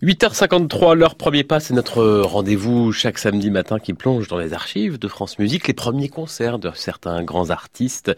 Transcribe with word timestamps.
8h53, 0.00 0.94
leur 0.94 1.16
premier 1.16 1.42
pas, 1.42 1.58
c'est 1.58 1.74
notre 1.74 2.20
rendez-vous 2.20 2.92
chaque 2.92 3.18
samedi 3.18 3.50
matin 3.50 3.80
qui 3.80 3.94
plonge 3.94 4.28
dans 4.28 4.38
les 4.38 4.52
archives 4.52 4.96
de 4.96 5.08
France 5.08 5.40
Musique, 5.40 5.66
les 5.66 5.74
premiers 5.74 6.08
concerts 6.08 6.60
de 6.60 6.70
certains 6.72 7.24
grands 7.24 7.50
artistes 7.50 8.12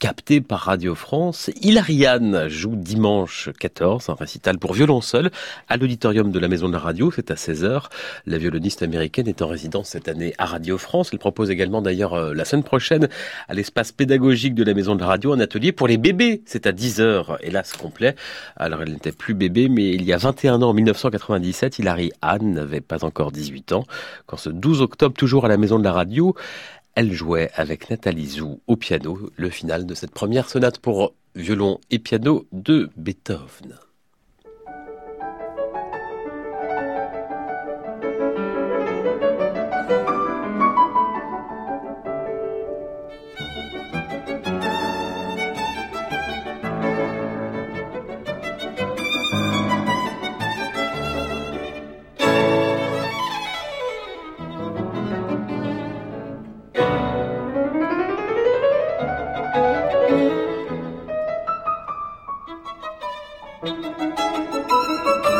captés 0.00 0.40
par 0.40 0.60
Radio 0.60 0.94
France. 0.94 1.50
Hilariane 1.60 2.48
joue 2.48 2.74
dimanche 2.74 3.50
14, 3.60 4.08
un 4.08 4.14
récital 4.14 4.58
pour 4.58 4.72
violon 4.72 5.02
seul 5.02 5.30
à 5.68 5.76
l'auditorium 5.76 6.32
de 6.32 6.38
la 6.38 6.48
Maison 6.48 6.68
de 6.68 6.72
la 6.72 6.78
Radio, 6.78 7.12
c'est 7.14 7.30
à 7.30 7.34
16h. 7.34 7.82
La 8.24 8.38
violoniste 8.38 8.82
américaine 8.82 9.28
est 9.28 9.42
en 9.42 9.48
résidence 9.48 9.90
cette 9.90 10.08
année 10.08 10.32
à 10.38 10.46
Radio 10.46 10.78
France. 10.78 11.10
Elle 11.12 11.18
propose 11.18 11.50
également 11.50 11.82
d'ailleurs 11.82 12.14
euh, 12.14 12.32
la 12.32 12.46
semaine 12.46 12.64
prochaine 12.64 13.10
à 13.46 13.52
l'espace 13.52 13.92
pédagogique 13.92 14.54
de 14.54 14.64
la 14.64 14.72
Maison 14.72 14.94
de 14.94 15.00
la 15.00 15.08
Radio 15.08 15.34
un 15.34 15.40
atelier 15.40 15.72
pour 15.72 15.86
les 15.86 15.98
bébés. 15.98 16.40
C'est 16.46 16.66
à 16.66 16.72
10h, 16.72 17.36
hélas 17.42 17.74
complet. 17.74 18.16
Alors 18.56 18.80
elle 18.80 18.92
n'était 18.92 19.12
plus 19.12 19.34
bébé, 19.34 19.68
mais 19.68 19.90
il 19.90 20.02
y 20.02 20.14
a 20.14 20.16
21 20.16 20.62
ans, 20.62 20.70
en 20.70 20.72
1980, 20.72 21.25
1997, 21.34 21.78
Hilary 21.78 22.12
Anne 22.22 22.52
n'avait 22.52 22.80
pas 22.80 23.04
encore 23.04 23.32
18 23.32 23.72
ans 23.72 23.84
quand 24.26 24.36
ce 24.36 24.50
12 24.50 24.82
octobre, 24.82 25.14
toujours 25.16 25.44
à 25.44 25.48
la 25.48 25.56
maison 25.56 25.78
de 25.78 25.84
la 25.84 25.92
radio, 25.92 26.34
elle 26.94 27.12
jouait 27.12 27.50
avec 27.54 27.90
Nathalie 27.90 28.26
Zou 28.26 28.60
au 28.66 28.76
piano 28.76 29.30
le 29.36 29.50
final 29.50 29.86
de 29.86 29.94
cette 29.94 30.12
première 30.12 30.48
sonate 30.48 30.78
pour 30.78 31.12
violon 31.34 31.78
et 31.90 31.98
piano 31.98 32.46
de 32.52 32.90
Beethoven. 32.96 33.76
Música 63.66 65.35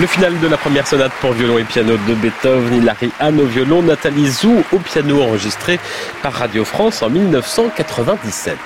Le 0.00 0.06
final 0.06 0.38
de 0.38 0.46
la 0.46 0.56
première 0.56 0.86
sonate 0.86 1.10
pour 1.20 1.32
violon 1.32 1.58
et 1.58 1.64
piano 1.64 1.96
de 1.96 2.14
Beethoven, 2.14 2.72
Hilary 2.72 3.10
Hahn 3.18 3.40
au 3.40 3.46
violon, 3.46 3.82
Nathalie 3.82 4.28
Zou 4.28 4.62
au 4.72 4.78
piano 4.78 5.20
enregistré 5.22 5.80
par 6.22 6.34
Radio 6.34 6.64
France 6.64 7.02
en 7.02 7.10
1997. 7.10 8.56